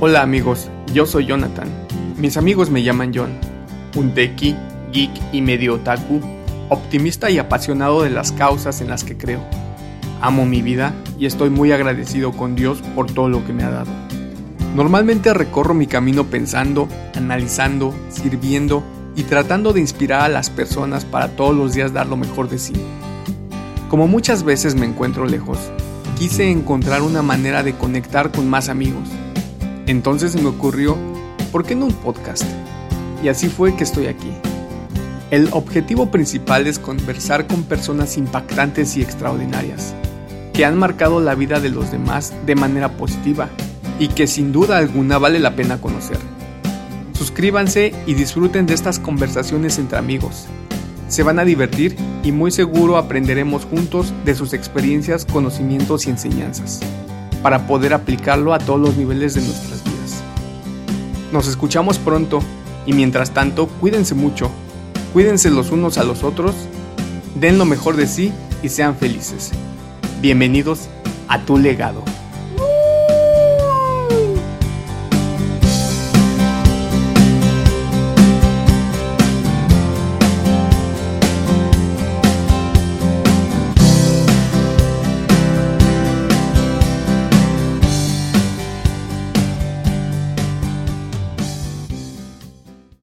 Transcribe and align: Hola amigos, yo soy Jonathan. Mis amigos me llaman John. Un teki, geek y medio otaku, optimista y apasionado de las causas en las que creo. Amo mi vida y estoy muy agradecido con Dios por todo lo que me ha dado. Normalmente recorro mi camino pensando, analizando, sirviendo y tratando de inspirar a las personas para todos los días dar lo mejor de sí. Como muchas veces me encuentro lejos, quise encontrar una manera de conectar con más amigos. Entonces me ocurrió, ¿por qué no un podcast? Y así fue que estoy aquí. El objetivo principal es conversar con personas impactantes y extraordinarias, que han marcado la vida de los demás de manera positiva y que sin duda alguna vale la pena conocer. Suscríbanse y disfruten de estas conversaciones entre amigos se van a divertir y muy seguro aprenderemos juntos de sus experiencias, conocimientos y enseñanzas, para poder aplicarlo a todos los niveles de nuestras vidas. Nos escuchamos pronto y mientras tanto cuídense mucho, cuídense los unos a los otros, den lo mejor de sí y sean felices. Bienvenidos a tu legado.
Hola 0.00 0.22
amigos, 0.22 0.70
yo 0.94 1.06
soy 1.06 1.26
Jonathan. 1.26 1.66
Mis 2.18 2.36
amigos 2.36 2.70
me 2.70 2.84
llaman 2.84 3.10
John. 3.12 3.36
Un 3.96 4.14
teki, 4.14 4.54
geek 4.92 5.10
y 5.32 5.42
medio 5.42 5.74
otaku, 5.74 6.20
optimista 6.68 7.30
y 7.30 7.38
apasionado 7.38 8.02
de 8.04 8.10
las 8.10 8.30
causas 8.30 8.80
en 8.80 8.90
las 8.90 9.02
que 9.02 9.16
creo. 9.16 9.40
Amo 10.20 10.46
mi 10.46 10.62
vida 10.62 10.94
y 11.18 11.26
estoy 11.26 11.50
muy 11.50 11.72
agradecido 11.72 12.30
con 12.30 12.54
Dios 12.54 12.80
por 12.94 13.10
todo 13.10 13.28
lo 13.28 13.44
que 13.44 13.52
me 13.52 13.64
ha 13.64 13.70
dado. 13.70 13.90
Normalmente 14.76 15.34
recorro 15.34 15.74
mi 15.74 15.88
camino 15.88 16.26
pensando, 16.26 16.86
analizando, 17.16 17.92
sirviendo 18.08 18.84
y 19.16 19.24
tratando 19.24 19.72
de 19.72 19.80
inspirar 19.80 20.20
a 20.20 20.28
las 20.28 20.48
personas 20.48 21.04
para 21.04 21.30
todos 21.30 21.56
los 21.56 21.74
días 21.74 21.92
dar 21.92 22.06
lo 22.06 22.16
mejor 22.16 22.48
de 22.48 22.60
sí. 22.60 22.74
Como 23.90 24.06
muchas 24.06 24.44
veces 24.44 24.76
me 24.76 24.86
encuentro 24.86 25.26
lejos, 25.26 25.58
quise 26.16 26.48
encontrar 26.48 27.02
una 27.02 27.22
manera 27.22 27.64
de 27.64 27.74
conectar 27.74 28.30
con 28.30 28.48
más 28.48 28.68
amigos. 28.68 29.08
Entonces 29.88 30.40
me 30.40 30.46
ocurrió, 30.48 30.96
¿por 31.50 31.64
qué 31.64 31.74
no 31.74 31.86
un 31.86 31.92
podcast? 31.92 32.44
Y 33.24 33.28
así 33.28 33.48
fue 33.48 33.74
que 33.74 33.82
estoy 33.82 34.06
aquí. 34.06 34.30
El 35.32 35.48
objetivo 35.50 36.12
principal 36.12 36.68
es 36.68 36.78
conversar 36.78 37.48
con 37.48 37.64
personas 37.64 38.16
impactantes 38.16 38.96
y 38.96 39.02
extraordinarias, 39.02 39.96
que 40.52 40.64
han 40.64 40.78
marcado 40.78 41.20
la 41.20 41.34
vida 41.34 41.58
de 41.58 41.70
los 41.70 41.90
demás 41.90 42.32
de 42.46 42.54
manera 42.54 42.96
positiva 42.96 43.48
y 43.98 44.06
que 44.06 44.28
sin 44.28 44.52
duda 44.52 44.78
alguna 44.78 45.18
vale 45.18 45.40
la 45.40 45.56
pena 45.56 45.80
conocer. 45.80 46.18
Suscríbanse 47.14 47.92
y 48.06 48.14
disfruten 48.14 48.66
de 48.66 48.74
estas 48.74 49.00
conversaciones 49.00 49.78
entre 49.78 49.98
amigos 49.98 50.46
se 51.08 51.22
van 51.22 51.38
a 51.38 51.44
divertir 51.44 51.96
y 52.22 52.32
muy 52.32 52.50
seguro 52.50 52.98
aprenderemos 52.98 53.64
juntos 53.64 54.12
de 54.26 54.34
sus 54.34 54.52
experiencias, 54.52 55.24
conocimientos 55.24 56.06
y 56.06 56.10
enseñanzas, 56.10 56.80
para 57.42 57.66
poder 57.66 57.94
aplicarlo 57.94 58.52
a 58.52 58.58
todos 58.58 58.78
los 58.78 58.96
niveles 58.96 59.34
de 59.34 59.40
nuestras 59.40 59.70
vidas. 59.70 59.77
Nos 61.32 61.46
escuchamos 61.46 61.98
pronto 61.98 62.40
y 62.86 62.94
mientras 62.94 63.32
tanto 63.32 63.66
cuídense 63.66 64.14
mucho, 64.14 64.50
cuídense 65.12 65.50
los 65.50 65.70
unos 65.70 65.98
a 65.98 66.04
los 66.04 66.24
otros, 66.24 66.54
den 67.34 67.58
lo 67.58 67.66
mejor 67.66 67.96
de 67.96 68.06
sí 68.06 68.32
y 68.62 68.70
sean 68.70 68.96
felices. 68.96 69.50
Bienvenidos 70.22 70.88
a 71.28 71.40
tu 71.40 71.58
legado. 71.58 72.02